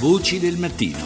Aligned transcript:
Voci 0.00 0.38
del 0.38 0.56
mattino. 0.58 0.98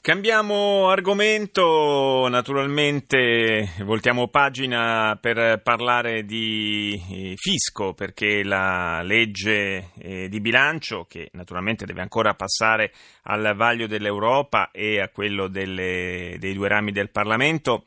Cambiamo 0.00 0.88
argomento, 0.88 2.28
naturalmente 2.28 3.72
voltiamo 3.84 4.28
pagina 4.28 5.18
per 5.20 5.60
parlare 5.62 6.24
di 6.24 6.92
eh, 7.10 7.34
fisco 7.36 7.92
perché 7.92 8.44
la 8.44 9.02
legge 9.02 9.90
eh, 9.98 10.28
di 10.28 10.40
bilancio 10.40 11.06
che 11.08 11.30
naturalmente 11.32 11.86
deve 11.86 12.02
ancora 12.02 12.34
passare 12.34 12.92
al 13.22 13.54
vaglio 13.56 13.88
dell'Europa 13.88 14.70
e 14.70 15.00
a 15.00 15.08
quello 15.08 15.48
delle, 15.48 16.36
dei 16.38 16.54
due 16.54 16.68
rami 16.68 16.92
del 16.92 17.10
Parlamento 17.10 17.86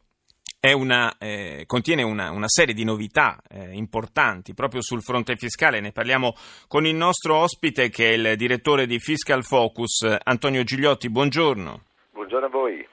una, 0.74 1.16
eh, 1.18 1.64
contiene 1.66 2.04
una, 2.04 2.32
una, 2.32 2.48
serie 2.50 2.74
di 2.74 2.84
novità 2.84 3.38
eh, 3.50 3.70
importanti 3.74 4.54
proprio 4.54 4.82
sul 4.82 5.02
fronte 5.02 5.36
fiscale. 5.38 5.80
Ne 5.80 5.92
parliamo 5.92 6.36
con 6.68 6.86
il 6.86 6.96
nostro 6.96 7.38
ospite 7.38 7.90
che 7.90 8.10
è 8.10 8.14
il 8.14 8.36
direttore 8.36 8.86
di 8.86 9.00
Fiscal 9.00 9.44
Focus, 9.44 10.18
Antonio 10.24 10.64
Gigliotti. 10.64 11.10
Buongiorno. 11.10 11.82
Buongiorno 12.12 12.46
a 12.46 12.50
voi. 12.50 12.88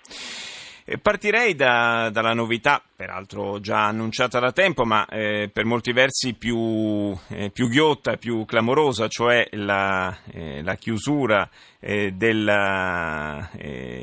Partirei 1.02 1.56
da, 1.56 2.10
dalla 2.12 2.32
novità, 2.32 2.80
peraltro 2.94 3.58
già 3.58 3.86
annunciata 3.86 4.38
da 4.38 4.52
tempo, 4.52 4.84
ma 4.84 5.04
eh, 5.06 5.50
per 5.52 5.64
molti 5.64 5.90
versi 5.90 6.34
più, 6.34 7.12
eh, 7.30 7.50
più, 7.50 7.68
ghiotta, 7.68 8.18
più 8.18 8.44
clamorosa, 8.44 9.08
cioè 9.08 9.48
la, 9.50 10.16
eh, 10.30 10.62
la 10.62 10.76
chiusura 10.76 11.50
eh, 11.80 12.12
della, 12.12 13.50
eh, 13.56 13.95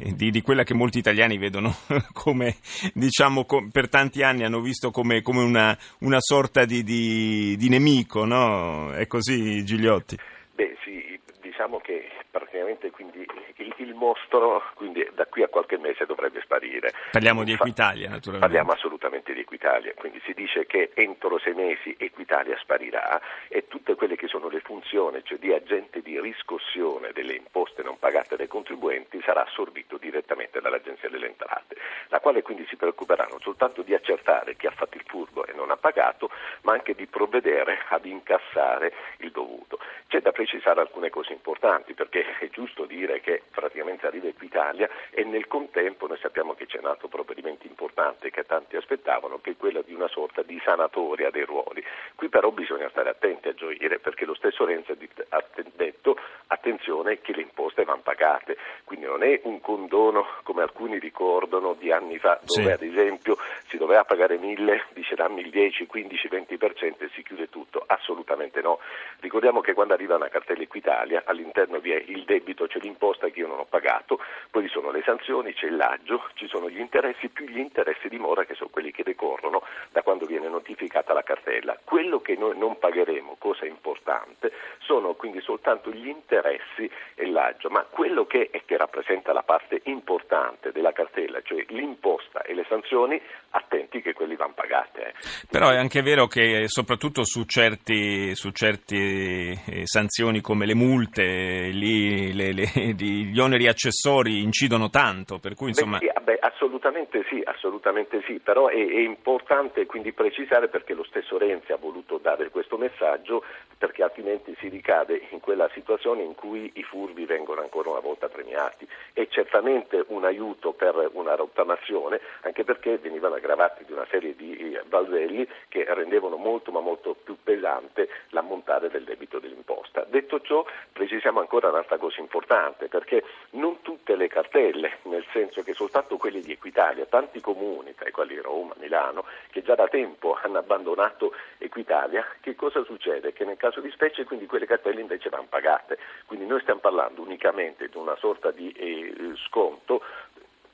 di, 0.14 0.30
di, 0.30 0.42
quella 0.42 0.62
che 0.62 0.74
molti 0.74 0.98
italiani 0.98 1.38
vedono 1.38 1.74
come, 2.12 2.56
diciamo, 2.94 3.44
com, 3.44 3.70
per 3.70 3.88
tanti 3.88 4.22
anni 4.22 4.44
hanno 4.44 4.60
visto 4.60 4.90
come, 4.90 5.22
come 5.22 5.42
una, 5.42 5.76
una, 6.00 6.18
sorta 6.20 6.64
di, 6.64 6.82
di, 6.82 7.56
di 7.56 7.68
nemico, 7.68 8.24
no? 8.24 8.92
È 8.92 9.06
così, 9.06 9.64
Gigliotti? 9.64 10.16
Beh, 10.58 10.76
sì, 10.82 11.16
diciamo 11.40 11.78
che 11.78 12.10
praticamente 12.28 12.90
quindi 12.90 13.24
il, 13.58 13.74
il, 13.76 13.94
mostro 13.94 14.60
quindi 14.74 15.08
da 15.14 15.24
qui 15.26 15.44
a 15.44 15.46
qualche 15.46 15.78
mese 15.78 16.04
dovrebbe 16.04 16.40
sparire. 16.40 16.92
Parliamo 17.12 17.44
di 17.44 17.52
Equitalia 17.52 18.08
naturalmente. 18.08 18.44
Parliamo 18.44 18.72
assolutamente 18.72 19.32
di 19.32 19.38
Equitalia, 19.38 19.94
quindi 19.94 20.20
si 20.24 20.34
dice 20.34 20.66
che 20.66 20.90
entro 20.94 21.38
sei 21.38 21.54
mesi 21.54 21.94
Equitalia 21.96 22.58
sparirà 22.58 23.20
e 23.46 23.68
tutte 23.68 23.94
quelle 23.94 24.16
che 24.16 24.26
sono 24.26 24.48
le 24.48 24.58
funzioni, 24.58 25.20
cioè 25.22 25.38
di 25.38 25.52
agente 25.52 26.02
di 26.02 26.20
riscossione 26.20 27.12
delle 27.12 27.34
imposte 27.34 27.84
non 27.84 27.96
pagate 27.96 28.34
dai 28.34 28.48
contribuenti 28.48 29.20
sarà 29.22 29.44
assorbito 29.44 29.96
direttamente 29.96 30.60
dall'Agenzia 30.60 31.08
delle 31.08 31.26
Entrate, 31.26 31.76
la 32.08 32.18
quale 32.18 32.42
quindi 32.42 32.66
si 32.68 32.74
preoccuperà 32.74 33.28
non 33.30 33.38
soltanto 33.40 33.82
di 33.82 33.94
accertare 33.94 34.56
chi 34.56 34.66
ha 34.66 34.72
fatto 34.72 34.96
il 34.96 35.04
furbo 35.06 35.46
e 35.46 35.52
non 35.52 35.70
ha 35.70 35.76
pagato, 35.76 36.30
ma 36.62 36.72
anche 36.72 36.96
di 36.96 37.06
provvedere 37.06 37.78
ad 37.90 38.04
incassare 38.06 38.92
il 39.28 39.32
dovuto. 39.32 39.78
C'è 40.08 40.20
da 40.20 40.32
precisare 40.32 40.80
alcune 40.80 41.10
cose 41.10 41.32
importanti 41.32 41.94
perché 41.94 42.24
è 42.38 42.48
giusto 42.48 42.84
dire 42.84 43.20
che 43.20 43.42
praticamente 43.50 44.06
arriva 44.06 44.26
Equitalia 44.26 44.88
e 45.10 45.24
nel 45.24 45.46
contempo 45.46 46.06
noi 46.06 46.18
sappiamo 46.18 46.54
che 46.54 46.66
c'è 46.66 46.78
un 46.78 46.86
altro 46.86 47.08
provvedimento 47.08 47.66
importante 47.66 48.30
che 48.30 48.44
tanti 48.44 48.76
aspettavano, 48.76 49.40
che 49.40 49.50
è 49.50 49.56
quello 49.56 49.82
di 49.82 49.94
una 49.94 50.08
sorta 50.08 50.42
di 50.42 50.60
sanatoria 50.64 51.30
dei 51.30 51.44
ruoli. 51.44 51.84
Qui 52.14 52.28
però 52.28 52.50
bisogna 52.50 52.88
stare 52.88 53.10
attenti 53.10 53.48
a 53.48 53.54
gioire 53.54 53.98
perché 53.98 54.24
lo 54.24 54.34
stesso 54.34 54.64
Renzi 54.64 54.92
ha 55.28 55.44
detto 55.74 56.18
attenzione 56.48 57.20
che 57.20 57.34
le 57.34 57.42
imposte 57.42 57.84
vanno 57.84 58.02
pagate, 58.02 58.56
quindi 58.84 59.06
non 59.06 59.22
è 59.22 59.40
un 59.44 59.60
condono 59.60 60.26
come 60.42 60.62
alcuni 60.62 60.98
ricordano 60.98 61.74
di 61.74 61.92
anni 61.92 62.18
fa 62.18 62.40
dove 62.42 62.62
sì. 62.62 62.70
ad 62.70 62.82
esempio 62.82 63.36
si 63.68 63.78
doveva 63.78 64.04
pagare 64.04 64.38
1000, 64.38 64.86
dice 64.92 65.14
dammi 65.14 65.40
il 65.40 65.50
10, 65.50 65.86
15, 65.86 66.28
20% 66.28 67.04
e 67.04 67.10
si 67.14 67.22
chiude 67.22 67.48
tutto, 67.48 67.82
assolutamente 67.86 68.60
no. 68.60 68.78
Ricordiamo 69.20 69.60
che 69.60 69.72
quando 69.72 69.94
arriva 69.94 70.16
una 70.16 70.28
cartella 70.28 70.62
Equitalia 70.62 71.22
all'interno 71.24 71.78
vi 71.78 71.92
è 71.92 72.02
il 72.06 72.24
debito, 72.24 72.66
c'è 72.66 72.78
l'imposta 72.80 73.28
che 73.28 73.40
io 73.40 73.46
non 73.46 73.60
ho 73.60 73.64
pagato, 73.64 74.20
poi 74.50 74.64
ci 74.64 74.68
sono 74.68 74.90
le 74.90 75.02
sanzioni, 75.02 75.54
c'è 75.54 75.66
il 75.66 75.76
l'aggio, 75.76 76.24
ci 76.34 76.46
sono 76.46 76.68
gli 76.68 76.80
interessi 76.80 77.28
più 77.28 77.46
gli 77.46 77.58
interessi 77.58 78.08
di 78.08 78.18
mora 78.18 78.44
che 78.44 78.54
sono 78.54 78.68
quelli 78.68 78.90
che 78.90 79.02
decorrono 79.02 79.62
da 79.90 80.02
quando 80.02 80.26
viene 80.26 80.48
notificata 80.48 81.14
la 81.14 81.22
cartella. 81.22 81.78
Quello 81.82 82.20
che 82.20 82.27
noi 82.38 82.56
non 82.56 82.78
pagheremo, 82.78 83.36
cosa 83.38 83.66
importante, 83.66 84.52
sono 84.78 85.14
quindi 85.14 85.40
soltanto 85.40 85.90
gli 85.90 86.08
interessi 86.08 86.90
e 87.14 87.26
l'aggio, 87.26 87.68
ma 87.68 87.84
quello 87.90 88.24
che, 88.24 88.50
che 88.64 88.76
rappresenta 88.76 89.32
la 89.32 89.42
parte 89.42 89.80
importante 89.84 90.72
della 90.72 90.92
cartella, 90.92 91.40
cioè 91.42 91.64
l'imposta 91.68 92.42
e 92.42 92.54
le 92.54 92.64
sanzioni, 92.68 93.20
attenti 93.50 94.00
che 94.00 94.12
quelli 94.12 94.36
vanno 94.36 94.54
pagati. 94.54 95.00
Eh. 95.00 95.12
Però 95.50 95.70
è 95.70 95.76
anche 95.76 96.02
vero 96.02 96.26
che 96.26 96.68
soprattutto 96.68 97.24
su 97.24 97.44
certi, 97.44 98.34
su 98.34 98.50
certe 98.50 98.94
eh, 98.94 99.82
sanzioni 99.84 100.40
come 100.40 100.66
le 100.66 100.74
multe, 100.74 101.70
lì, 101.72 102.32
le, 102.32 102.52
le, 102.52 102.64
gli 102.96 103.38
oneri 103.38 103.66
accessori 103.66 104.42
incidono 104.42 104.88
tanto, 104.90 105.38
per 105.38 105.54
cui 105.54 105.68
insomma... 105.68 105.98
Beh, 105.98 106.12
sì, 106.14 106.22
beh, 106.22 106.38
assolutamente 106.40 107.24
sì, 107.28 107.42
assolutamente 107.44 108.22
sì, 108.26 108.38
però 108.38 108.68
è, 108.68 108.74
è 108.74 109.00
importante 109.00 109.86
quindi 109.86 110.12
precisare 110.12 110.68
perché 110.68 110.94
lo 110.94 111.04
stesso 111.04 111.38
Renzi 111.38 111.72
ha 111.72 111.76
voluto 111.76 112.18
dare 112.18 112.27
questo 112.50 112.76
messaggio 112.76 113.42
perché 113.78 114.02
altrimenti 114.02 114.54
si 114.58 114.68
ricade 114.68 115.28
in 115.30 115.40
quella 115.40 115.70
situazione 115.72 116.22
in 116.22 116.34
cui 116.34 116.70
i 116.74 116.82
furbi 116.82 117.24
vengono 117.24 117.60
ancora 117.60 117.90
una 117.90 118.00
volta 118.00 118.28
premiati. 118.28 118.86
È 119.12 119.26
certamente 119.28 120.04
un 120.08 120.24
aiuto 120.24 120.72
per 120.72 121.10
una 121.12 121.36
rottamazione, 121.36 122.20
anche 122.42 122.64
perché 122.64 122.98
venivano 122.98 123.36
aggravati 123.36 123.84
di 123.84 123.92
una 123.92 124.06
serie 124.10 124.34
di 124.34 124.76
balzelli 124.86 125.48
che 125.68 125.84
rendevano 125.94 126.36
molto 126.36 126.72
ma 126.72 126.80
molto 126.80 127.14
più 127.14 127.36
pesante 127.42 128.08
l'ammontare 128.30 128.90
del 128.90 129.04
debito 129.04 129.38
dell'imposta. 129.38 130.04
Detto 130.08 130.40
ciò, 130.40 130.66
precisiamo 130.92 131.38
ancora 131.38 131.68
un'altra 131.68 131.98
cosa 131.98 132.20
importante, 132.20 132.88
perché 132.88 133.22
non 133.50 133.80
tutte 133.82 134.16
le 134.16 134.26
cartelle, 134.26 134.98
nel 135.02 135.24
senso 135.32 135.62
che 135.62 135.72
soltanto 135.72 136.16
quelle 136.16 136.40
di 136.40 136.52
Equitalia, 136.52 137.06
tanti 137.06 137.40
comuni, 137.40 137.94
tra 137.94 138.08
i 138.08 138.12
quali 138.12 138.36
Roma, 138.38 138.74
Milano, 138.78 139.24
che 139.50 139.62
già 139.62 139.76
da 139.76 139.86
tempo 139.86 140.36
hanno 140.42 140.58
abbandonato 140.58 141.32
Equitalia, 141.58 142.17
che 142.40 142.54
cosa 142.54 142.82
succede? 142.84 143.32
Che 143.32 143.44
nel 143.44 143.56
caso 143.56 143.80
di 143.80 143.90
specie 143.90 144.24
quindi 144.24 144.46
quelle 144.46 144.66
cartelle 144.66 145.00
invece 145.00 145.28
vanno 145.28 145.46
pagate, 145.48 145.98
quindi 146.26 146.46
noi 146.46 146.60
stiamo 146.60 146.80
parlando 146.80 147.22
unicamente 147.22 147.88
di 147.88 147.96
una 147.96 148.16
sorta 148.16 148.50
di 148.50 148.70
eh, 148.72 149.32
sconto 149.46 150.02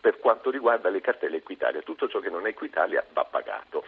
per 0.05 0.19
quanto 0.19 0.51
riguarda 0.51 0.91
le 0.91 1.01
cartelle 1.01 1.39
Equitalia, 1.39 1.81
tutto 1.81 2.09
ciò 2.09 2.19
che 2.21 2.29
non 2.29 2.45
è 2.45 2.51
Equitalia 2.51 3.03
va 3.15 3.25
pagato. 3.25 3.85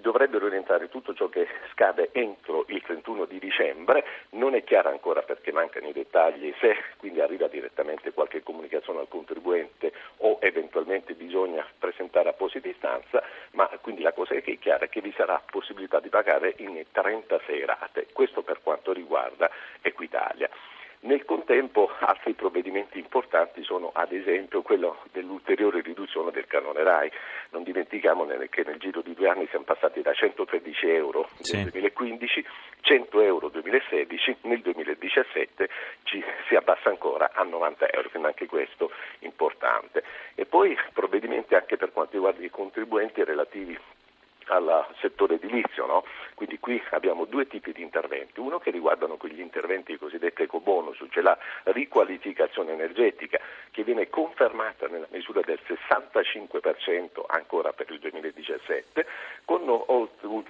Dovrebbero 0.00 0.48
rientrare 0.48 0.88
tutto 0.88 1.14
ciò 1.14 1.28
che 1.28 1.46
scade 1.70 2.10
entro 2.12 2.64
il 2.68 2.82
31 2.82 3.24
di 3.24 3.38
dicembre, 3.38 4.04
non 4.30 4.56
è 4.56 4.64
chiaro 4.64 4.88
ancora 4.88 5.22
perché 5.22 5.52
mancano 5.52 5.88
i 5.88 5.92
dettagli 5.92 6.52
se 6.60 6.76
quindi 6.96 7.20
arriva 7.20 7.46
direttamente 7.46 8.12
qualche 8.12 8.42
comunicazione 8.42 9.00
al 9.00 9.08
contribuente 9.08 9.92
o 10.18 10.38
eventualmente 10.40 11.14
bisogna 11.14 11.64
presentare 11.78 12.28
apposita 12.28 12.68
istanza, 12.68 13.22
la 14.04 14.12
cosa 14.12 14.34
che 14.34 14.52
è 14.52 14.58
chiara 14.58 14.84
è 14.84 14.88
che 14.90 15.00
vi 15.00 15.12
sarà 15.16 15.42
possibilità 15.50 15.98
di 15.98 16.10
pagare 16.10 16.54
in 16.58 16.84
36 16.92 17.64
rate, 17.64 18.06
questo 18.12 18.42
per 18.42 18.60
quanto 18.62 18.92
riguarda 18.92 19.50
Equitalia. 19.80 20.48
Nel 21.04 21.26
contempo 21.26 21.90
altri 21.98 22.32
provvedimenti 22.32 22.98
importanti 22.98 23.62
sono 23.62 23.90
ad 23.92 24.12
esempio 24.12 24.62
quello 24.62 25.02
dell'ulteriore 25.12 25.82
riduzione 25.82 26.30
del 26.30 26.46
canone 26.46 26.82
RAI. 26.82 27.10
Non 27.50 27.62
dimentichiamo 27.62 28.26
che 28.48 28.62
nel 28.64 28.78
giro 28.78 29.02
di 29.02 29.12
due 29.12 29.28
anni 29.28 29.46
siamo 29.50 29.66
passati 29.66 30.00
da 30.00 30.14
113 30.14 30.88
euro 30.88 31.28
nel 31.36 31.44
sì. 31.44 31.62
2015, 31.62 32.46
100 32.80 33.20
euro 33.20 33.50
nel 33.52 33.62
2016, 33.62 34.36
nel 34.42 34.60
2017 34.60 35.68
ci 36.04 36.24
si 36.48 36.54
abbassa 36.54 36.88
ancora 36.88 37.32
a 37.34 37.42
90 37.42 37.90
euro, 37.90 38.08
quindi 38.08 38.28
anche 38.28 38.46
questo 38.46 38.90
importante. 39.20 40.02
E 40.34 40.46
poi 40.46 40.74
provvedimenti 40.94 41.54
anche 41.54 41.76
per 41.76 41.92
quanto 41.92 42.12
riguarda 42.12 42.42
i 42.42 42.48
contribuenti 42.48 43.22
relativi 43.24 43.78
al 44.46 44.86
settore 45.00 45.34
edilizio, 45.34 45.86
no? 45.86 46.04
quindi 46.34 46.58
qui 46.58 46.82
abbiamo 46.90 47.24
due 47.44 47.46
tipi 47.46 47.72
di 47.72 47.82
interventi, 47.82 48.40
uno 48.40 48.58
che 48.58 48.70
riguardano 48.70 49.16
quegli 49.16 49.40
interventi 49.40 49.96
cosiddetti 49.98 50.42
ecobonus, 50.42 51.04
cioè 51.10 51.22
la 51.22 51.38
riqualificazione 51.64 52.72
energetica 52.72 53.38
che 53.70 53.84
viene 53.84 54.08
confermata 54.08 54.86
nella 54.88 55.06
misura 55.10 55.40
del 55.42 55.60
65% 55.66 57.22
ancora 57.26 57.72
per 57.72 57.90
il 57.90 57.98
2017, 57.98 59.06
con 59.43 59.43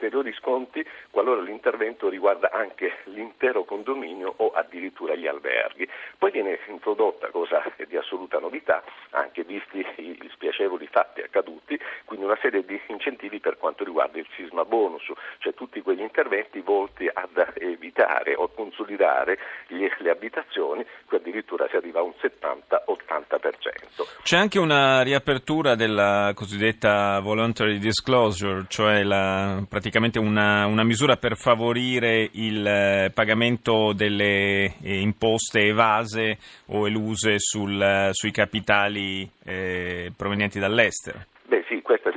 ulteriori 0.05 0.35
sconti 0.35 0.85
qualora 1.11 1.41
l'intervento 1.41 2.11
riguarda 2.11 2.51
anche 2.51 2.99
l'intero 3.05 3.65
condominio 3.65 4.35
o 4.37 4.51
addirittura 4.53 5.15
gli 5.15 5.27
alberghi. 5.27 5.89
Poi 6.19 6.31
viene 6.31 6.59
introdotta, 6.69 7.31
cosa 7.31 7.63
di 7.87 7.97
assoluta 7.97 8.39
novità, 8.39 8.83
anche 9.11 9.45
visti 9.45 9.79
i 9.97 10.29
spiacevoli 10.33 10.87
fatti 10.89 11.23
accaduti, 11.23 11.81
quindi 12.05 12.27
una 12.27 12.39
serie 12.41 12.65
di 12.65 12.79
incentivi 12.89 13.41
per 13.41 13.57
quanto 13.57 13.83
riguarda 13.85 14.19
il 14.19 14.27
sisma 14.35 14.65
bonus, 14.65 15.11
cioè 15.39 15.55
tutti 15.55 15.81
quegli 15.81 16.01
interventi 16.01 16.61
volti 16.61 17.09
ad 17.11 17.55
evitare 17.55 18.35
o 18.35 18.49
consolidare 18.49 19.39
gli 19.69 19.89
le 19.99 20.11
abitazioni, 20.11 20.85
qui 21.07 21.17
addirittura 21.17 21.67
si 21.69 21.77
arriva 21.77 22.01
a 22.01 22.03
un 22.03 22.13
70-80%. 22.21 23.04
C'è 24.23 24.39
anche 24.39 24.59
una 24.59 25.03
riapertura 25.03 25.75
della 25.75 26.33
cosiddetta 26.35 27.21
voluntary 27.21 27.79
disclosure, 27.79 28.65
cioè 28.69 29.03
la, 29.03 29.63
praticamente 29.69 30.19
una, 30.19 30.65
una, 30.67 30.83
misura 30.83 31.17
per 31.17 31.37
favorire 31.37 32.31
il 32.33 32.67
eh, 32.67 33.11
pagamento 33.13 33.93
delle 33.93 34.77
eh, 34.81 35.01
imposte 35.01 35.67
evase 35.67 36.39
o 36.67 36.87
eluse 36.87 37.39
sul, 37.39 38.11
sui 38.13 38.31
capitali 38.31 39.29
eh, 39.45 40.11
provenienti 40.17 40.59
dall'estero. 40.59 41.27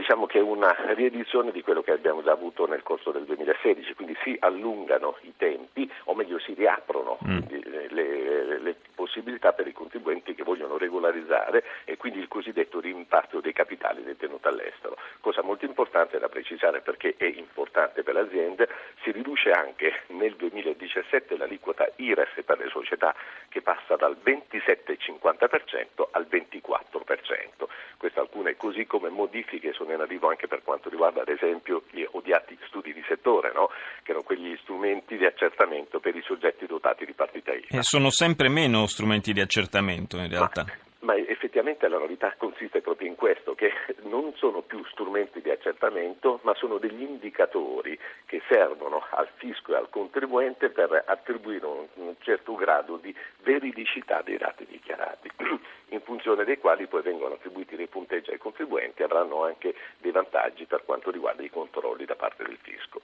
Diciamo 0.08 0.26
che 0.26 0.38
è 0.38 0.42
una 0.42 0.74
riedizione 0.94 1.52
di 1.52 1.62
quello 1.62 1.82
che 1.82 1.92
abbiamo 1.92 2.24
già 2.24 2.32
avuto 2.32 2.66
nel 2.66 2.82
corso 2.82 3.12
del 3.12 3.26
2016, 3.26 3.94
quindi 3.94 4.16
si 4.24 4.38
allungano 4.40 5.18
i 5.24 5.34
tempi, 5.36 5.92
o 6.06 6.16
meglio 6.16 6.40
si 6.40 6.54
riaprono 6.54 7.18
mm. 7.28 7.40
le, 7.50 7.88
le, 7.90 8.60
le, 8.60 8.76
possibilità 8.96 9.52
per 9.52 9.68
i 9.68 9.74
contribuenti 9.74 10.34
che 10.34 10.44
vogliono 10.44 10.78
regolarizzare 10.78 11.64
e 11.84 11.98
quindi 11.98 12.20
il 12.20 12.30
cosiddetto 12.30 12.80
rimpatrio 12.80 13.42
dei 13.42 13.52
capitali 13.52 14.02
detenuti 14.02 14.48
all'estero. 14.48 14.96
Cosa 15.20 15.42
molto 15.44 15.66
importante 15.66 16.20
da 16.20 16.30
precisare 16.30 16.80
perché 16.80 17.16
è 17.18 17.26
importante 17.26 18.02
per 18.04 18.14
le 18.14 18.22
aziende, 18.22 18.70
si 19.04 19.12
riduce 19.12 19.52
anche 19.52 20.04
nel 20.08 20.36
2017 20.36 21.36
l'aliquota 21.36 21.92
IRES 21.98 22.44
per 22.46 22.60
le 22.60 22.70
società 22.70 23.14
che 23.50 23.62
passa 23.62 23.98
dal 23.98 24.16
27,50% 24.24 26.08
al 26.12 26.28
24%. 26.30 27.68
Queste 27.98 28.20
alcune 28.20 28.56
così 28.56 28.86
come 28.86 29.10
modifiche 29.10 29.74
sono 29.74 29.92
arrivo 30.02 30.30
anche 30.30 30.48
per 30.48 30.62
quanto 30.64 30.90
riguarda 30.90 31.22
ad 31.22 31.30
esempio 31.30 31.84
gli 31.92 32.06
odiati 32.12 32.58
studi 32.68 32.94
di 32.94 33.04
settore, 33.08 33.52
no? 33.54 33.70
che 34.04 34.12
erano 34.12 34.26
quegli 34.26 34.58
strumenti 34.62 35.18
di 35.18 35.26
accertamento 35.26 36.00
per 36.00 36.16
i 36.16 36.22
soggetti 36.24 36.66
dotati 36.66 37.06
di 37.06 37.14
partita 37.14 37.54
IVA. 37.54 37.78
E 37.78 37.84
sono 37.84 38.10
sempre 38.10 38.50
meno 38.50 38.86
strumenti 38.88 39.34
di 39.34 39.42
accertamento 39.42 40.18
in 40.18 40.30
realtà. 40.30 40.64
Ma 40.66 40.87
ma 41.08 41.16
effettivamente 41.16 41.88
la 41.88 42.00
novità 42.00 42.36
consiste 42.38 42.82
proprio 42.82 43.08
in 43.08 43.16
questo, 43.16 43.56
che 43.56 43.72
non 44.04 44.34
sono 44.36 44.62
più 44.62 44.84
strumenti 44.92 45.40
di 45.40 45.50
accertamento, 45.50 46.42
ma 46.44 46.54
sono 46.54 46.80
degli 46.80 47.02
indicatori 47.02 47.98
che 48.26 48.42
servono 48.50 49.02
al 49.12 49.30
fisco 49.36 49.72
e 49.72 49.78
al 49.78 49.90
contribuente 49.90 50.70
per 50.70 51.06
attribuire 51.08 51.66
un, 51.66 52.16
certo 52.20 52.56
grado 52.56 52.98
di 52.98 53.16
veridicità 53.44 54.22
dei 54.22 54.36
dati 54.36 54.66
dichiarati, 54.66 55.32
in 55.96 56.02
funzione 56.02 56.44
dei 56.44 56.58
quali 56.58 56.88
poi 56.88 57.02
vengono 57.04 57.36
attribuiti 57.36 57.78
dei 57.78 57.88
punteggi 57.88 58.32
ai 58.32 58.38
contribuenti 58.38 59.02
e 59.02 59.06
avranno 59.06 59.46
anche 59.46 59.76
dei 60.00 60.12
vantaggi 60.12 60.66
per 60.66 60.84
quanto 60.84 61.10
riguarda 61.10 61.42
i 61.42 61.50
controlli 61.50 62.04
da 62.04 62.16
parte 62.18 62.44
del 62.44 62.58
fisco. 62.62 63.00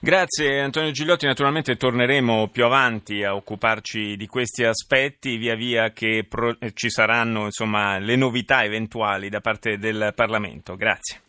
Grazie 0.00 0.60
Antonio 0.60 0.90
Gigliotti, 0.90 1.26
naturalmente 1.26 1.76
torneremo 1.76 2.48
più 2.48 2.64
avanti 2.64 3.24
a 3.24 3.34
occuparci 3.34 4.16
di 4.16 4.26
questi 4.26 4.64
aspetti 4.64 5.36
via 5.36 5.54
via 5.54 5.90
che 5.92 6.26
pro- 6.28 6.56
ci 6.74 6.90
saranno 6.90 7.44
insomma, 7.44 7.98
le 7.98 8.16
novità 8.16 8.62
eventuali 8.62 9.28
da 9.28 9.40
parte 9.40 9.78
del 9.78 10.12
Parlamento. 10.14 10.76
Grazie. 10.76 11.20